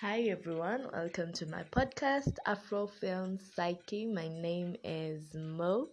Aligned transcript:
Hi 0.00 0.22
everyone, 0.22 0.88
welcome 0.92 1.32
to 1.34 1.46
my 1.46 1.62
podcast 1.62 2.38
Afro 2.46 2.86
Film 2.88 3.38
Psyche. 3.54 4.06
My 4.06 4.26
name 4.28 4.74
is 4.82 5.32
Mo. 5.34 5.88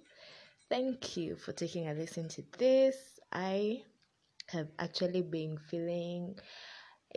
Thank 0.70 1.18
you 1.18 1.36
for 1.36 1.52
taking 1.54 1.88
a 1.88 1.94
listen 1.94 2.28
to 2.30 2.44
this. 2.58 2.96
I 3.32 3.84
have 4.48 4.70
actually 4.80 5.22
been 5.24 5.58
feeling 5.58 6.38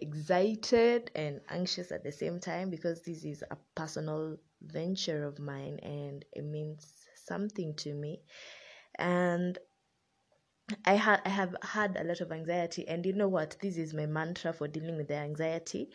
excited 0.03 1.11
and 1.15 1.41
anxious 1.51 1.93
at 1.93 2.05
the 2.05 2.13
same 2.13 2.41
time 2.41 2.71
because 2.71 3.03
this 3.03 3.25
is 3.25 3.43
a 3.51 3.57
personal 3.77 4.37
venture 4.63 5.25
of 5.25 5.39
mine 5.39 5.79
and 5.83 6.25
it 6.33 6.45
means 6.45 6.87
something 7.27 7.75
to 7.77 7.95
me. 7.95 8.21
And 8.99 9.59
I 10.85 10.95
had 10.95 11.23
I 11.25 11.31
have 11.31 11.57
had 11.63 11.97
a 11.97 12.05
lot 12.05 12.21
of 12.21 12.31
anxiety 12.33 12.87
and 12.87 13.07
you 13.07 13.13
know 13.15 13.29
what 13.29 13.57
this 13.61 13.77
is 13.79 13.95
my 13.95 14.05
mantra 14.07 14.53
for 14.53 14.69
dealing 14.69 14.97
with 14.97 15.09
the 15.09 15.15
anxiety 15.17 15.91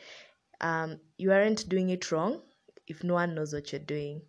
um, 0.62 1.00
you 1.18 1.32
aren't 1.32 1.68
doing 1.70 1.90
it 1.90 2.12
wrong 2.12 2.42
if 2.88 3.04
no 3.04 3.16
one 3.16 3.36
knows 3.36 3.54
what 3.54 3.72
you're 3.72 3.80
doing. 3.80 4.22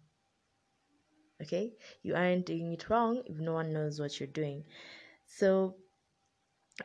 Okay? 1.42 1.74
You 2.02 2.14
aren't 2.14 2.46
doing 2.46 2.72
it 2.72 2.88
wrong 2.88 3.22
if 3.26 3.36
no 3.38 3.52
one 3.54 3.72
knows 3.72 4.00
what 4.00 4.18
you're 4.18 4.26
doing. 4.26 4.64
So, 5.26 5.76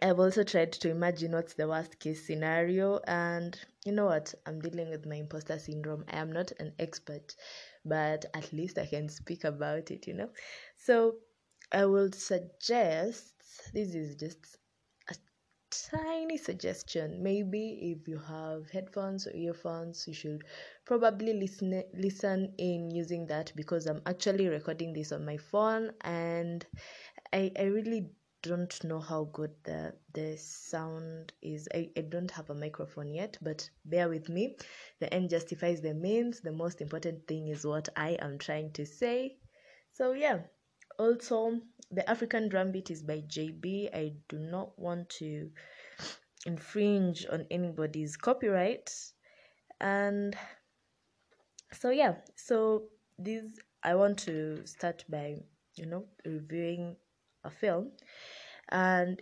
I've 0.01 0.19
also 0.19 0.43
tried 0.43 0.71
to 0.73 0.89
imagine 0.89 1.33
what's 1.33 1.53
the 1.53 1.67
worst 1.67 1.99
case 1.99 2.25
scenario, 2.25 2.99
and 3.07 3.59
you 3.85 3.91
know 3.91 4.05
what? 4.05 4.33
I'm 4.45 4.61
dealing 4.61 4.89
with 4.89 5.05
my 5.05 5.15
imposter 5.15 5.59
syndrome. 5.59 6.05
I 6.07 6.17
am 6.17 6.31
not 6.31 6.51
an 6.59 6.73
expert, 6.79 7.35
but 7.83 8.25
at 8.33 8.53
least 8.53 8.77
I 8.77 8.85
can 8.85 9.09
speak 9.09 9.43
about 9.43 9.91
it, 9.91 10.07
you 10.07 10.13
know? 10.13 10.29
So, 10.77 11.17
I 11.71 11.85
would 11.85 12.15
suggest 12.15 13.33
this 13.73 13.93
is 13.95 14.15
just 14.15 14.57
tiny 15.71 16.37
suggestion. 16.37 17.21
Maybe 17.23 17.95
if 17.97 18.07
you 18.07 18.17
have 18.19 18.69
headphones 18.69 19.27
or 19.27 19.35
earphones 19.35 20.07
you 20.07 20.13
should 20.13 20.43
probably 20.85 21.33
listen 21.33 21.83
listen 21.93 22.53
in 22.57 22.91
using 22.91 23.25
that 23.27 23.51
because 23.55 23.85
i'm 23.87 24.01
actually 24.05 24.47
recording 24.47 24.93
this 24.93 25.11
on 25.11 25.25
my 25.25 25.37
phone 25.37 25.91
and 26.01 26.65
i 27.33 27.51
i 27.57 27.63
really 27.63 28.09
don't 28.41 28.83
know 28.83 28.99
how 28.99 29.25
good 29.25 29.51
the 29.63 29.93
the 30.13 30.35
sound 30.37 31.31
is. 31.43 31.67
I, 31.73 31.89
I 31.95 32.01
don't 32.01 32.31
have 32.31 32.49
a 32.49 32.55
microphone 32.55 33.13
yet 33.13 33.37
but 33.41 33.69
bear 33.85 34.09
with 34.09 34.29
me. 34.29 34.57
The 34.99 35.13
end 35.13 35.29
justifies 35.29 35.81
the 35.81 35.93
means. 35.93 36.41
The 36.41 36.51
most 36.51 36.81
important 36.81 37.27
thing 37.27 37.47
is 37.49 37.65
what 37.65 37.89
i 37.95 38.11
am 38.19 38.37
trying 38.39 38.71
to 38.73 38.85
say. 38.85 39.37
So 39.93 40.13
yeah 40.13 40.39
also 40.97 41.59
the 41.91 42.09
african 42.09 42.47
drum 42.49 42.71
beat 42.71 42.89
is 42.89 43.03
by 43.03 43.21
jb 43.27 43.93
i 43.93 44.13
do 44.29 44.39
not 44.39 44.77
want 44.79 45.09
to 45.09 45.49
infringe 46.45 47.25
on 47.31 47.45
anybody's 47.51 48.17
copyright. 48.17 48.91
And 49.79 50.35
so 51.73 51.89
yeah 51.89 52.15
so 52.35 52.83
this 53.17 53.43
i 53.83 53.95
want 53.95 54.17
to 54.17 54.65
start 54.65 55.05
by 55.09 55.35
you 55.75 55.85
know 55.85 56.05
reviewing 56.25 56.95
a 57.43 57.49
film. 57.49 57.91
And 58.69 59.21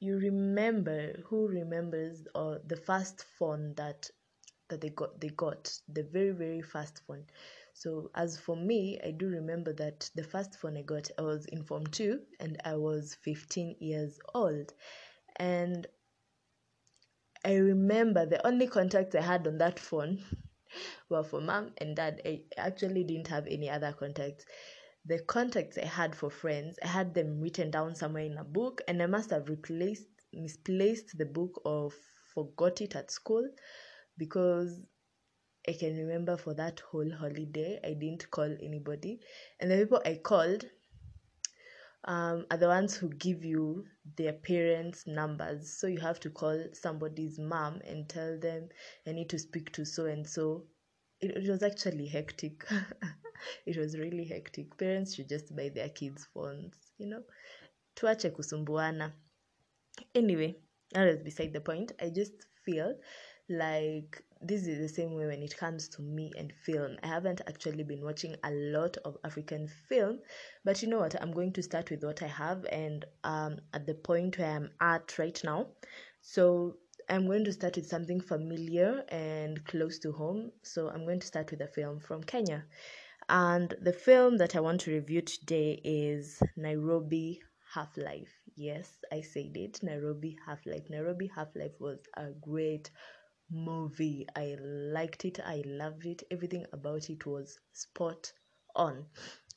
you 0.00 0.16
remember 0.18 1.14
who 1.26 1.48
remembers 1.48 2.24
or 2.34 2.60
the 2.66 2.76
first 2.76 3.24
phone 3.38 3.74
that 3.76 4.10
that 4.68 4.80
they 4.80 4.90
got 4.90 5.20
they 5.20 5.28
got 5.28 5.72
the 5.88 6.02
very 6.02 6.30
very 6.30 6.62
first 6.62 7.02
phone 7.06 7.24
so 7.72 8.10
as 8.14 8.38
for 8.38 8.56
me 8.56 9.00
i 9.04 9.10
do 9.10 9.26
remember 9.28 9.72
that 9.72 10.08
the 10.14 10.22
first 10.22 10.56
phone 10.56 10.76
i 10.76 10.82
got 10.82 11.10
i 11.18 11.22
was 11.22 11.46
in 11.46 11.64
form 11.64 11.86
2 11.86 12.20
and 12.40 12.60
i 12.64 12.74
was 12.74 13.16
15 13.22 13.76
years 13.80 14.18
old. 14.34 14.72
And 15.36 15.86
i 17.44 17.54
remember 17.54 18.26
the 18.26 18.46
only 18.46 18.66
contacts 18.66 19.14
i 19.14 19.22
had 19.22 19.46
on 19.46 19.58
that 19.58 19.78
phone 19.80 20.22
were 21.08 21.24
for 21.24 21.40
mom 21.40 21.72
and 21.78 21.96
dad. 21.96 22.20
I 22.24 22.42
actually 22.56 23.04
didn't 23.04 23.28
have 23.28 23.46
any 23.46 23.68
other 23.68 23.92
contacts. 23.92 24.44
The 25.06 25.18
contacts 25.20 25.78
i 25.78 25.86
had 25.86 26.14
for 26.14 26.30
friends 26.30 26.78
i 26.84 26.86
had 26.86 27.14
them 27.14 27.40
written 27.40 27.70
down 27.70 27.96
somewhere 27.96 28.24
in 28.24 28.38
a 28.38 28.44
book 28.44 28.82
and 28.86 29.02
i 29.02 29.06
must 29.06 29.30
have 29.30 29.48
replaced 29.48 30.06
misplaced 30.32 31.18
the 31.18 31.26
book 31.26 31.60
or 31.64 31.90
forgot 32.34 32.80
it 32.80 32.94
at 32.96 33.10
school 33.10 33.46
because 34.16 34.80
I 35.68 35.72
can 35.72 35.96
remember 35.96 36.36
for 36.36 36.54
that 36.54 36.80
whole 36.80 37.10
holiday, 37.10 37.78
I 37.84 37.94
didn't 37.94 38.30
call 38.30 38.56
anybody. 38.60 39.20
And 39.60 39.70
the 39.70 39.76
people 39.76 40.02
I 40.04 40.16
called 40.16 40.64
um, 42.04 42.46
are 42.50 42.56
the 42.56 42.66
ones 42.66 42.96
who 42.96 43.08
give 43.10 43.44
you 43.44 43.84
their 44.16 44.32
parents' 44.32 45.06
numbers. 45.06 45.72
So 45.72 45.86
you 45.86 46.00
have 46.00 46.18
to 46.20 46.30
call 46.30 46.64
somebody's 46.72 47.38
mom 47.38 47.80
and 47.86 48.08
tell 48.08 48.38
them, 48.38 48.70
I 49.06 49.12
need 49.12 49.30
to 49.30 49.38
speak 49.38 49.72
to 49.72 49.84
so 49.84 50.06
and 50.06 50.26
so. 50.26 50.64
It 51.20 51.48
was 51.48 51.62
actually 51.62 52.08
hectic. 52.08 52.66
it 53.66 53.76
was 53.76 53.96
really 53.96 54.24
hectic. 54.24 54.76
Parents 54.76 55.14
should 55.14 55.28
just 55.28 55.54
buy 55.54 55.68
their 55.68 55.88
kids 55.88 56.26
phones, 56.34 56.74
you 56.98 57.06
know. 57.06 57.22
Tuache 57.94 58.32
kusumbuana. 58.32 59.12
Anyway, 60.16 60.56
that 60.92 61.06
is 61.06 61.22
beside 61.22 61.52
the 61.52 61.60
point. 61.60 61.92
I 62.00 62.10
just 62.10 62.32
feel 62.64 62.96
like 63.48 64.22
this 64.40 64.66
is 64.66 64.78
the 64.78 64.88
same 64.88 65.14
way 65.14 65.26
when 65.26 65.42
it 65.42 65.56
comes 65.56 65.88
to 65.88 66.02
me 66.02 66.32
and 66.36 66.52
film. 66.64 66.96
I 67.02 67.06
haven't 67.06 67.40
actually 67.46 67.84
been 67.84 68.02
watching 68.02 68.34
a 68.42 68.50
lot 68.50 68.96
of 69.04 69.16
African 69.24 69.68
film, 69.88 70.18
but 70.64 70.82
you 70.82 70.88
know 70.88 70.98
what? 70.98 71.20
I'm 71.20 71.32
going 71.32 71.52
to 71.52 71.62
start 71.62 71.90
with 71.90 72.02
what 72.02 72.22
I 72.22 72.26
have 72.26 72.64
and 72.70 73.04
um, 73.24 73.58
at 73.72 73.86
the 73.86 73.94
point 73.94 74.38
where 74.38 74.50
I'm 74.50 74.70
at 74.80 75.16
right 75.18 75.40
now. 75.44 75.68
So 76.20 76.76
I'm 77.08 77.26
going 77.26 77.44
to 77.44 77.52
start 77.52 77.76
with 77.76 77.86
something 77.86 78.20
familiar 78.20 79.04
and 79.08 79.64
close 79.66 79.98
to 80.00 80.12
home. 80.12 80.50
So 80.62 80.88
I'm 80.88 81.04
going 81.04 81.20
to 81.20 81.26
start 81.26 81.50
with 81.50 81.60
a 81.60 81.68
film 81.68 82.00
from 82.00 82.22
Kenya. 82.24 82.64
And 83.28 83.74
the 83.80 83.92
film 83.92 84.38
that 84.38 84.56
I 84.56 84.60
want 84.60 84.80
to 84.82 84.92
review 84.92 85.22
today 85.22 85.80
is 85.84 86.42
Nairobi 86.56 87.40
Half 87.74 87.96
Life. 87.96 88.32
Yes, 88.56 88.90
I 89.12 89.20
said 89.20 89.56
it. 89.56 89.80
Nairobi 89.82 90.36
Half 90.46 90.66
Life. 90.66 90.90
Nairobi 90.90 91.30
Half 91.34 91.54
Life 91.54 91.72
was 91.78 91.98
a 92.16 92.30
great 92.40 92.90
movie. 93.52 94.26
I 94.34 94.56
liked 94.60 95.24
it. 95.24 95.38
I 95.44 95.62
loved 95.66 96.06
it. 96.06 96.22
Everything 96.30 96.66
about 96.72 97.10
it 97.10 97.26
was 97.26 97.58
spot 97.72 98.32
on. 98.74 99.06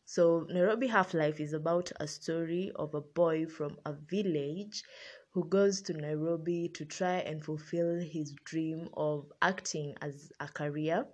So, 0.06 0.46
Nairobi 0.50 0.88
Half 0.88 1.14
Life 1.14 1.40
is 1.40 1.54
about 1.54 1.92
a 2.00 2.08
story 2.08 2.72
of 2.76 2.94
a 2.94 3.02
boy 3.02 3.48
from 3.48 3.78
a 3.86 3.94
village 3.94 4.84
who 5.32 5.46
goes 5.50 5.82
to 5.84 5.94
Nairobi 5.94 6.70
to 6.70 6.86
try 6.86 7.16
and 7.18 7.44
fulfill 7.44 8.00
his 8.00 8.34
dream 8.46 8.90
of 8.96 9.32
acting 9.42 9.96
as 10.02 10.32
a 10.40 10.48
career. 10.48 11.06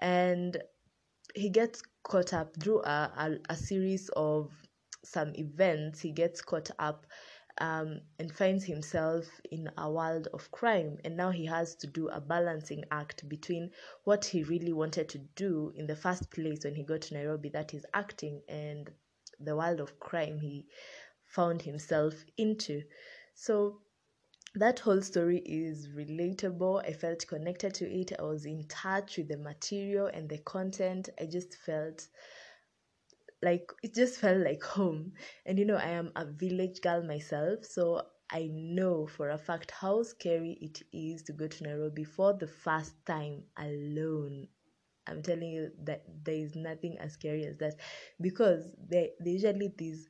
And 0.00 0.62
he 1.34 1.50
gets 1.50 1.82
caught 2.02 2.32
up 2.32 2.56
through 2.60 2.82
a, 2.82 3.12
a, 3.16 3.52
a 3.52 3.56
series 3.56 4.08
of 4.10 4.50
some 5.04 5.32
events. 5.34 6.00
He 6.00 6.12
gets 6.12 6.42
caught 6.42 6.70
up 6.78 7.06
um, 7.60 8.00
and 8.18 8.32
finds 8.34 8.64
himself 8.64 9.26
in 9.50 9.70
a 9.76 9.90
world 9.90 10.28
of 10.32 10.50
crime. 10.50 10.98
And 11.04 11.16
now 11.16 11.30
he 11.30 11.46
has 11.46 11.74
to 11.76 11.86
do 11.86 12.08
a 12.08 12.20
balancing 12.20 12.84
act 12.90 13.28
between 13.28 13.70
what 14.04 14.24
he 14.24 14.42
really 14.42 14.72
wanted 14.72 15.08
to 15.10 15.18
do 15.36 15.72
in 15.76 15.86
the 15.86 15.96
first 15.96 16.30
place 16.30 16.64
when 16.64 16.74
he 16.74 16.82
got 16.82 17.02
to 17.02 17.14
Nairobi, 17.14 17.50
that 17.50 17.74
is 17.74 17.84
acting, 17.94 18.40
and 18.48 18.90
the 19.38 19.56
world 19.56 19.80
of 19.80 20.00
crime 20.00 20.40
he 20.40 20.66
found 21.26 21.62
himself 21.62 22.14
into. 22.36 22.82
So 23.34 23.80
that 24.54 24.80
whole 24.80 25.00
story 25.02 25.38
is 25.38 25.88
relatable. 25.88 26.84
I 26.84 26.92
felt 26.92 27.26
connected 27.26 27.74
to 27.74 27.88
it. 27.88 28.12
I 28.18 28.22
was 28.22 28.46
in 28.46 28.66
touch 28.68 29.16
with 29.16 29.28
the 29.28 29.36
material 29.36 30.06
and 30.06 30.28
the 30.28 30.38
content. 30.38 31.08
I 31.20 31.26
just 31.26 31.54
felt 31.54 32.08
like 33.42 33.70
it 33.82 33.94
just 33.94 34.18
felt 34.20 34.38
like 34.44 34.62
home. 34.76 35.12
And 35.46 35.58
you 35.58 35.64
know 35.64 35.76
i 35.76 35.88
am 35.90 36.12
a 36.16 36.24
village 36.26 36.80
girl 36.80 37.02
myself 37.02 37.64
so 37.64 38.02
i 38.30 38.48
know 38.52 39.06
for 39.06 39.30
a 39.30 39.38
fact 39.38 39.70
how 39.72 40.02
scary 40.02 40.58
it 40.60 40.82
is 40.92 41.22
to 41.24 41.32
go 41.32 41.46
to 41.48 41.64
nairobi 41.64 42.04
for 42.04 42.32
the 42.34 42.46
first 42.46 42.94
time 43.06 43.42
alone. 43.58 44.48
I'm 45.06 45.22
telling 45.22 45.50
you 45.50 45.70
that 45.84 46.04
there 46.24 46.36
is 46.36 46.54
nothing 46.54 46.98
as 46.98 47.14
scary 47.14 47.44
as 47.46 47.56
that. 47.58 47.74
Because 48.20 48.72
they 48.88 49.10
usually 49.24 49.72
these 49.76 50.08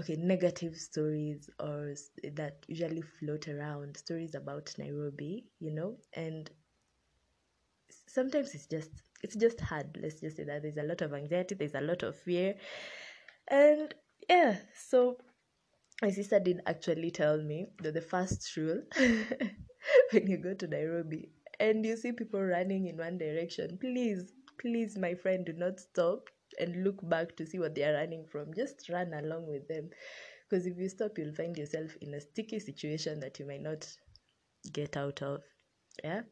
okay 0.00 0.16
negative 0.16 0.74
stories 0.76 1.48
or 1.60 1.94
that 2.34 2.64
usually 2.68 3.02
float 3.02 3.48
around 3.48 3.96
stories 3.96 4.34
about 4.34 4.74
nairobi 4.78 5.44
you 5.60 5.70
know? 5.72 5.96
And 6.14 6.50
sometimes 8.14 8.54
it's 8.54 8.66
just 8.66 8.90
it's 9.22 9.34
just 9.34 9.60
hard 9.60 9.98
let's 10.00 10.20
just 10.20 10.36
say 10.36 10.44
that 10.44 10.62
there's 10.62 10.76
a 10.76 10.82
lot 10.82 11.02
of 11.02 11.12
anxiety 11.12 11.54
there's 11.54 11.74
a 11.74 11.80
lot 11.80 12.02
of 12.02 12.16
fear. 12.16 12.54
And 13.48 13.92
yeah 14.28 14.56
so 14.88 15.18
my 16.00 16.10
sister 16.10 16.38
did 16.38 16.60
actually 16.66 17.10
tell 17.10 17.38
me 17.38 17.68
that 17.82 17.94
the 17.94 18.00
first 18.00 18.56
rule 18.56 18.82
when 20.12 20.26
you 20.26 20.38
go 20.38 20.54
to 20.54 20.66
nairobi. 20.66 21.30
And 21.60 21.84
you 21.84 21.96
see 21.96 22.12
people 22.12 22.42
running 22.42 22.86
in 22.86 22.96
one 22.96 23.18
direction 23.18 23.78
please 23.80 24.32
please 24.60 24.96
my 24.96 25.14
friend 25.14 25.44
do 25.44 25.52
not 25.52 25.80
stop 25.80 26.28
and 26.60 26.84
look 26.84 27.08
back 27.08 27.36
to 27.36 27.46
see 27.46 27.58
what 27.58 27.74
they 27.74 27.82
are 27.82 27.94
running 27.94 28.24
from. 28.30 28.54
Just 28.54 28.88
run 28.88 29.12
along 29.12 29.48
with 29.48 29.66
them. 29.66 29.90
Because 30.48 30.66
if 30.66 30.78
you 30.78 30.88
stop 30.88 31.18
you'll 31.18 31.34
find 31.34 31.56
yourself 31.56 31.90
in 32.00 32.14
a 32.14 32.20
sticky 32.20 32.60
situation 32.60 33.18
that 33.20 33.40
you 33.40 33.46
might 33.46 33.62
not 33.62 33.88
get 34.72 34.96
out 34.96 35.20
of 35.22 35.42
yeah 36.02 36.22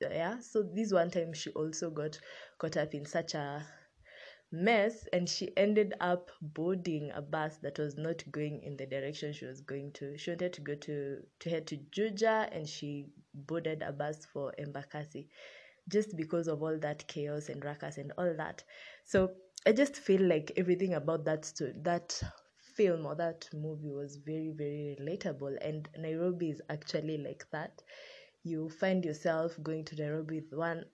yeah. 0.00 0.38
So 0.40 0.62
this 0.62 0.92
one 0.92 1.10
time 1.10 1.32
she 1.32 1.50
also 1.50 1.90
got 1.90 2.18
caught 2.58 2.76
up 2.76 2.94
in 2.94 3.04
such 3.06 3.34
a 3.34 3.64
mess 4.52 5.06
and 5.12 5.28
she 5.28 5.50
ended 5.56 5.94
up 6.00 6.30
boarding 6.42 7.10
a 7.14 7.22
bus 7.22 7.56
that 7.62 7.78
was 7.78 7.96
not 7.98 8.22
going 8.32 8.62
in 8.62 8.76
the 8.76 8.86
direction 8.86 9.32
she 9.32 9.46
was 9.46 9.60
going 9.62 9.92
to. 9.92 10.16
She 10.18 10.30
wanted 10.30 10.52
to 10.54 10.60
go 10.60 10.74
to 10.74 11.18
to 11.40 11.50
head 11.50 11.66
to 11.68 11.76
juja 11.92 12.48
and 12.52 12.68
she 12.68 13.06
boarded 13.34 13.82
a 13.82 13.92
bus 13.92 14.26
for 14.26 14.52
embakasi 14.58 15.28
just 15.88 16.16
because 16.16 16.48
of 16.48 16.62
all 16.62 16.78
that 16.80 17.06
chaos 17.08 17.48
and 17.48 17.64
ruckus 17.64 17.98
and 17.98 18.12
all 18.18 18.34
that. 18.36 18.64
So 19.04 19.32
i 19.66 19.72
just 19.72 19.96
feel 19.96 20.22
like 20.22 20.52
everything 20.56 20.94
about 20.94 21.24
that 21.24 21.44
sto- 21.44 21.72
that 21.82 22.20
film 22.76 23.06
or 23.06 23.14
that 23.14 23.48
movie 23.54 23.92
was 23.92 24.16
very 24.16 24.50
very 24.56 24.96
relatable 25.00 25.56
and 25.60 25.88
nairobi 25.98 26.50
is 26.50 26.60
actually 26.70 27.18
like 27.18 27.44
that 27.52 27.82
you 28.44 28.68
find 28.68 29.04
yourself 29.04 29.56
going 29.62 29.84
to 29.84 29.96
nairobi 29.96 30.40
with 30.40 30.58
one 30.58 30.84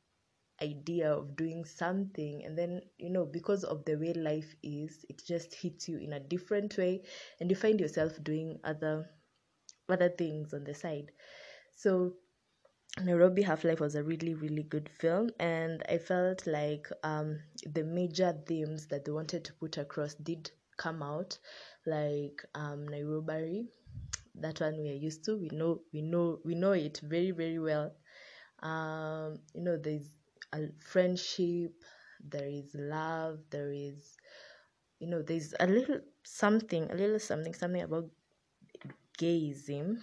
idea 0.60 1.12
of 1.12 1.36
doing 1.36 1.64
something 1.64 2.44
and 2.44 2.58
then 2.58 2.80
you 2.98 3.10
know 3.10 3.24
because 3.24 3.62
of 3.64 3.84
the 3.84 3.94
way 3.96 4.12
life 4.14 4.54
is 4.62 5.04
it 5.08 5.22
just 5.24 5.54
hits 5.54 5.88
you 5.88 5.98
in 5.98 6.14
a 6.14 6.20
different 6.20 6.76
way 6.76 7.00
and 7.40 7.48
you 7.48 7.56
find 7.56 7.78
yourself 7.80 8.12
doing 8.24 8.58
other 8.64 9.08
other 9.88 10.08
things 10.08 10.52
on 10.52 10.64
the 10.64 10.74
side 10.74 11.12
so 11.76 12.12
Nairobi 13.04 13.42
Half 13.42 13.64
Life 13.64 13.80
was 13.80 13.94
a 13.94 14.02
really, 14.02 14.34
really 14.34 14.64
good 14.64 14.88
film, 14.88 15.30
and 15.38 15.84
I 15.88 15.98
felt 15.98 16.46
like 16.46 16.88
um, 17.04 17.38
the 17.64 17.84
major 17.84 18.32
themes 18.46 18.86
that 18.88 19.04
they 19.04 19.12
wanted 19.12 19.44
to 19.44 19.52
put 19.52 19.76
across 19.78 20.14
did 20.14 20.50
come 20.78 21.02
out, 21.02 21.38
like 21.86 22.44
um, 22.54 22.88
Nairobi. 22.88 23.68
That 24.40 24.60
one 24.60 24.78
we 24.80 24.90
are 24.90 24.94
used 25.08 25.24
to. 25.26 25.36
We 25.36 25.48
know, 25.52 25.80
we 25.92 26.02
know, 26.02 26.38
we 26.44 26.54
know 26.54 26.72
it 26.72 27.00
very, 27.02 27.30
very 27.32 27.58
well. 27.58 27.92
Um, 28.62 29.40
you 29.54 29.62
know, 29.62 29.76
there's 29.76 30.10
a 30.52 30.68
friendship, 30.80 31.72
there 32.24 32.48
is 32.48 32.74
love, 32.74 33.40
there 33.50 33.72
is, 33.72 34.16
you 35.00 35.08
know, 35.08 35.22
there's 35.22 35.54
a 35.60 35.66
little 35.66 36.00
something, 36.24 36.90
a 36.90 36.94
little 36.94 37.18
something, 37.20 37.54
something 37.54 37.82
about 37.82 38.10
gayism, 39.18 40.02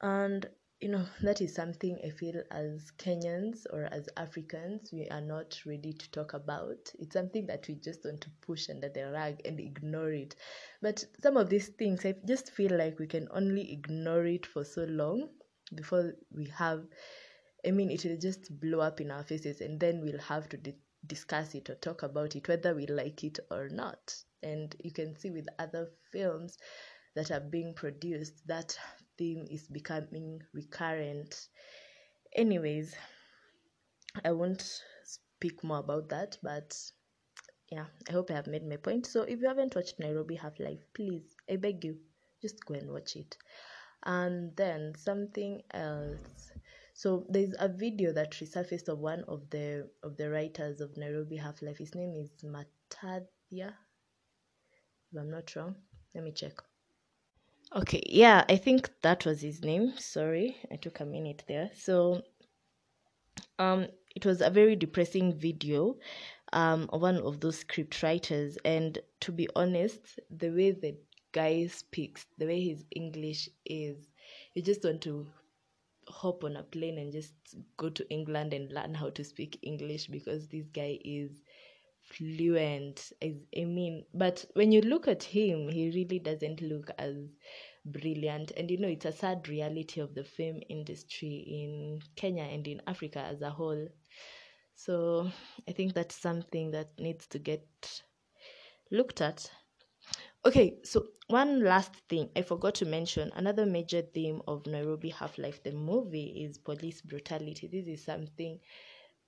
and 0.00 0.48
you 0.80 0.88
know 0.88 1.04
that 1.22 1.40
is 1.40 1.54
something 1.54 1.98
i 2.04 2.08
feel 2.08 2.40
as 2.52 2.92
kenyans 2.98 3.66
or 3.72 3.88
as 3.90 4.08
africans 4.16 4.90
we 4.92 5.08
are 5.08 5.20
not 5.20 5.60
ready 5.66 5.92
to 5.92 6.10
talk 6.12 6.34
about. 6.34 6.92
It's 7.00 7.14
something 7.14 7.46
that 7.46 7.66
we 7.66 7.74
just 7.74 8.04
want 8.04 8.20
to 8.20 8.30
push 8.46 8.70
under 8.70 8.88
the 8.88 9.10
rug 9.10 9.40
and 9.44 9.58
ignore 9.58 10.12
it. 10.12 10.36
But 10.80 11.04
some 11.20 11.36
of 11.36 11.48
these 11.50 11.68
things 11.68 12.06
i 12.06 12.14
just 12.26 12.52
feel 12.52 12.76
like 12.76 12.98
we 13.00 13.08
can 13.08 13.28
only 13.32 13.72
ignore 13.72 14.24
it 14.26 14.46
for 14.46 14.64
so 14.64 14.84
long 14.84 15.28
before 15.74 16.12
we 16.34 16.46
have 16.56 16.84
i 17.66 17.70
mean 17.70 17.90
it 17.90 18.04
will 18.04 18.16
just 18.16 18.58
blow 18.60 18.80
up 18.80 19.00
in 19.00 19.10
our 19.10 19.24
faces 19.24 19.60
and 19.60 19.80
then 19.80 20.00
we'll 20.00 20.18
have 20.20 20.48
to 20.48 20.56
di- 20.56 20.76
discuss 21.06 21.54
it 21.54 21.68
or 21.68 21.74
talk 21.76 22.02
about 22.04 22.36
it 22.36 22.48
whether 22.48 22.74
we 22.74 22.86
like 22.86 23.24
it 23.24 23.38
or 23.50 23.68
not. 23.68 24.14
And 24.42 24.74
you 24.84 24.92
can 24.92 25.18
see 25.18 25.30
with 25.30 25.46
other 25.58 25.88
films 26.12 26.56
that 27.16 27.32
are 27.32 27.40
being 27.40 27.74
produced 27.74 28.46
that 28.46 28.78
theme 29.18 29.46
is 29.50 29.66
becoming 29.66 30.40
recurrent. 30.54 31.48
Anyways, 32.34 32.94
I 34.24 34.32
won't 34.32 34.80
speak 35.04 35.62
more 35.62 35.80
about 35.80 36.08
that, 36.10 36.38
but 36.42 36.76
yeah, 37.70 37.86
I 38.08 38.12
hope 38.12 38.30
I 38.30 38.34
have 38.34 38.46
made 38.46 38.66
my 38.66 38.76
point. 38.76 39.06
So 39.06 39.22
if 39.22 39.40
you 39.40 39.48
haven't 39.48 39.74
watched 39.74 40.00
Nairobi 40.00 40.36
Half 40.36 40.58
Life, 40.58 40.84
please, 40.94 41.36
I 41.50 41.56
beg 41.56 41.84
you, 41.84 41.96
just 42.40 42.64
go 42.64 42.74
and 42.74 42.90
watch 42.90 43.16
it. 43.16 43.36
And 44.04 44.56
then 44.56 44.94
something 44.96 45.62
else. 45.72 46.52
So 46.94 47.26
there's 47.28 47.54
a 47.58 47.68
video 47.68 48.12
that 48.12 48.32
resurfaced 48.32 48.88
of 48.88 48.98
one 48.98 49.24
of 49.28 49.50
the 49.50 49.88
of 50.02 50.16
the 50.16 50.30
writers 50.30 50.80
of 50.80 50.96
Nairobi 50.96 51.36
Half 51.36 51.62
Life. 51.62 51.78
His 51.78 51.94
name 51.94 52.14
is 52.14 52.30
Matathia. 52.42 53.74
If 55.10 55.18
I'm 55.18 55.30
not 55.30 55.54
wrong, 55.54 55.76
let 56.14 56.24
me 56.24 56.32
check. 56.32 56.67
Okay, 57.74 58.02
yeah, 58.06 58.44
I 58.48 58.56
think 58.56 58.90
that 59.02 59.26
was 59.26 59.42
his 59.42 59.62
name. 59.62 59.92
Sorry, 59.98 60.56
I 60.72 60.76
took 60.76 61.00
a 61.00 61.04
minute 61.04 61.44
there. 61.48 61.70
So, 61.74 62.22
um, 63.58 63.88
it 64.16 64.24
was 64.24 64.40
a 64.40 64.50
very 64.50 64.74
depressing 64.74 65.38
video, 65.38 65.98
um, 66.52 66.88
of 66.92 67.02
one 67.02 67.18
of 67.18 67.40
those 67.40 67.58
script 67.58 68.02
writers, 68.02 68.56
and 68.64 68.98
to 69.20 69.32
be 69.32 69.48
honest, 69.54 70.18
the 70.30 70.50
way 70.50 70.70
the 70.70 70.96
guy 71.32 71.66
speaks, 71.66 72.24
the 72.38 72.46
way 72.46 72.60
his 72.60 72.84
English 72.90 73.50
is, 73.66 74.08
you 74.54 74.62
just 74.62 74.82
want 74.82 75.02
to 75.02 75.26
hop 76.08 76.44
on 76.44 76.56
a 76.56 76.62
plane 76.62 76.96
and 76.96 77.12
just 77.12 77.34
go 77.76 77.90
to 77.90 78.08
England 78.10 78.54
and 78.54 78.72
learn 78.72 78.94
how 78.94 79.10
to 79.10 79.22
speak 79.22 79.58
English 79.62 80.06
because 80.06 80.48
this 80.48 80.66
guy 80.68 80.98
is 81.04 81.42
fluent. 82.08 83.12
I, 83.22 83.36
I 83.56 83.64
mean, 83.64 84.04
but 84.14 84.44
when 84.54 84.72
you 84.72 84.80
look 84.80 85.08
at 85.08 85.22
him, 85.22 85.68
he 85.68 85.90
really 85.90 86.18
doesn't 86.18 86.60
look 86.62 86.90
as 86.98 87.14
brilliant. 87.84 88.52
And 88.56 88.70
you 88.70 88.78
know, 88.78 88.88
it's 88.88 89.04
a 89.04 89.12
sad 89.12 89.48
reality 89.48 90.00
of 90.00 90.14
the 90.14 90.24
film 90.24 90.60
industry 90.68 91.44
in 91.46 92.00
Kenya 92.16 92.44
and 92.44 92.66
in 92.66 92.82
Africa 92.86 93.20
as 93.20 93.42
a 93.42 93.50
whole. 93.50 93.88
So 94.74 95.30
I 95.68 95.72
think 95.72 95.94
that's 95.94 96.14
something 96.14 96.70
that 96.70 96.90
needs 96.98 97.26
to 97.28 97.38
get 97.38 97.66
looked 98.90 99.20
at. 99.20 99.50
Okay, 100.46 100.78
so 100.84 101.04
one 101.26 101.62
last 101.64 101.94
thing 102.08 102.30
I 102.36 102.42
forgot 102.42 102.76
to 102.76 102.86
mention 102.86 103.30
another 103.34 103.66
major 103.66 104.02
theme 104.02 104.40
of 104.46 104.66
Nairobi 104.66 105.10
Half 105.10 105.36
Life, 105.36 105.62
the 105.62 105.72
movie, 105.72 106.44
is 106.44 106.58
police 106.58 107.02
brutality. 107.02 107.68
This 107.70 107.86
is 107.86 108.04
something 108.04 108.60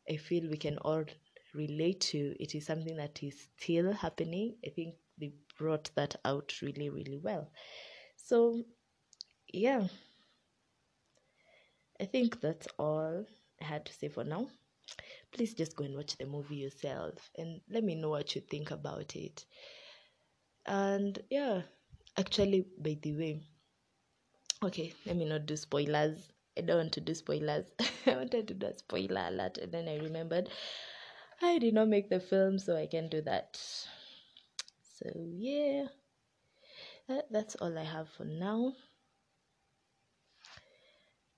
I 0.08 0.16
feel 0.16 0.48
we 0.48 0.56
can 0.56 0.78
all 0.78 1.04
relate 1.54 2.00
to. 2.12 2.34
It 2.40 2.54
is 2.54 2.66
something 2.66 2.96
that 2.96 3.22
is 3.22 3.48
still 3.58 3.92
happening. 3.92 4.56
I 4.64 4.70
think 4.70 4.94
they 5.18 5.32
brought 5.58 5.90
that 5.96 6.16
out 6.24 6.54
really, 6.62 6.90
really 6.90 7.18
well. 7.18 7.50
So, 8.16 8.64
yeah, 9.52 9.88
I 12.00 12.04
think 12.04 12.40
that's 12.40 12.66
all 12.78 13.24
I 13.60 13.64
had 13.64 13.84
to 13.86 13.92
say 13.92 14.08
for 14.08 14.24
now. 14.24 14.48
Please 15.32 15.54
just 15.54 15.76
go 15.76 15.84
and 15.84 15.96
watch 15.96 16.16
the 16.16 16.26
movie 16.26 16.56
yourself 16.56 17.30
and 17.38 17.60
let 17.70 17.84
me 17.84 17.94
know 17.94 18.10
what 18.10 18.34
you 18.34 18.40
think 18.42 18.70
about 18.72 19.16
it. 19.16 19.44
And 20.64 21.18
yeah, 21.28 21.62
actually, 22.16 22.64
by 22.78 22.94
the 23.02 23.12
way, 23.14 23.40
okay, 24.62 24.92
let 25.06 25.16
me 25.16 25.24
not 25.24 25.46
do 25.46 25.56
spoilers. 25.56 26.32
I 26.56 26.62
don't 26.62 26.76
want 26.78 26.92
to 26.94 27.00
do 27.00 27.14
spoilers. 27.14 27.66
I 28.06 28.16
wanted 28.16 28.48
to 28.48 28.54
do 28.54 28.66
a 28.66 28.76
spoiler 28.78 29.26
alert, 29.28 29.58
and 29.58 29.72
then 29.72 29.88
I 29.88 29.98
remembered 29.98 30.48
I 31.42 31.58
did 31.58 31.74
not 31.74 31.88
make 31.88 32.08
the 32.10 32.20
film, 32.20 32.58
so 32.58 32.76
I 32.76 32.86
can 32.86 33.08
do 33.08 33.22
that. 33.22 33.58
So, 34.82 35.10
yeah, 35.16 35.86
that, 37.08 37.32
that's 37.32 37.56
all 37.56 37.78
I 37.78 37.84
have 37.84 38.08
for 38.10 38.24
now. 38.24 38.74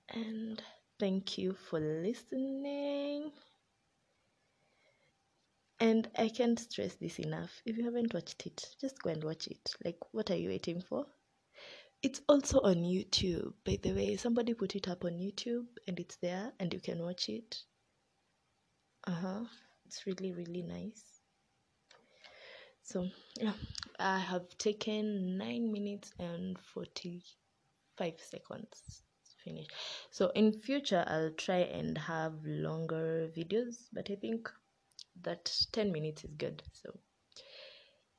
And 0.09 0.61
thank 0.99 1.37
you 1.37 1.53
for 1.69 1.79
listening. 1.79 3.31
And 5.79 6.09
I 6.17 6.29
can't 6.29 6.59
stress 6.59 6.95
this 6.95 7.19
enough. 7.19 7.61
If 7.65 7.77
you 7.77 7.85
haven't 7.85 8.13
watched 8.13 8.45
it, 8.45 8.75
just 8.79 9.01
go 9.01 9.09
and 9.09 9.23
watch 9.23 9.47
it. 9.47 9.75
Like, 9.83 9.97
what 10.11 10.31
are 10.31 10.35
you 10.35 10.49
waiting 10.49 10.81
for? 10.81 11.05
It's 12.01 12.21
also 12.27 12.59
on 12.61 12.75
YouTube, 12.75 13.53
by 13.65 13.79
the 13.81 13.93
way. 13.93 14.17
Somebody 14.17 14.53
put 14.53 14.75
it 14.75 14.87
up 14.89 15.05
on 15.05 15.13
YouTube 15.13 15.65
and 15.87 15.99
it's 15.99 16.17
there 16.17 16.51
and 16.59 16.73
you 16.73 16.81
can 16.81 17.01
watch 17.01 17.29
it. 17.29 17.57
Uh 19.07 19.11
huh. 19.11 19.43
It's 19.93 20.07
really, 20.07 20.31
really 20.33 20.63
nice. 20.63 21.21
So, 22.81 23.09
yeah, 23.39 23.53
I 23.99 24.17
have 24.19 24.57
taken 24.57 25.37
9 25.37 25.71
minutes 25.71 26.11
and 26.19 26.57
45 26.59 28.19
seconds 28.19 29.03
finish. 29.43 29.67
So, 30.11 30.29
in 30.29 30.51
future, 30.53 31.03
I'll 31.07 31.31
try 31.31 31.59
and 31.59 31.97
have 31.97 32.33
longer 32.45 33.29
videos, 33.37 33.87
but 33.93 34.09
I 34.09 34.15
think 34.15 34.49
that 35.21 35.55
10 35.71 35.91
minutes 35.91 36.23
is 36.23 36.31
good. 36.37 36.63
So, 36.71 36.99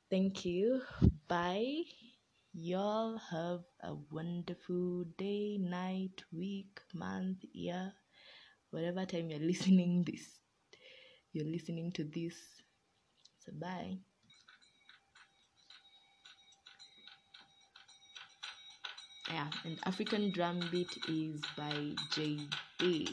thank 0.09 0.45
you. 0.45 0.81
Bye. 1.27 1.83
Y'all 2.53 3.17
have 3.17 3.63
a 3.83 3.95
wonderful 4.09 5.03
day, 5.17 5.57
night, 5.59 6.23
week, 6.31 6.79
month, 6.93 7.43
year, 7.53 7.93
whatever 8.71 9.05
time 9.05 9.29
you're 9.29 9.39
listening 9.53 10.03
this. 10.05 10.44
You're 11.35 11.51
listening 11.51 11.91
to 11.91 12.05
this. 12.05 12.33
So 13.45 13.51
bye. 13.59 13.97
Yeah, 19.29 19.47
and 19.65 19.77
African 19.85 20.31
Drum 20.31 20.61
Beat 20.71 20.95
is 21.09 21.41
by 21.57 21.73
JD. 22.13 23.09